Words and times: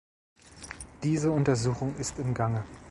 Diese 1.03 1.29
Untersuchung 1.31 1.95
ist 1.97 2.17
im 2.17 2.33
Gange. 2.33 2.63